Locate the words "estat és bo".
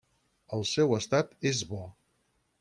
0.97-1.85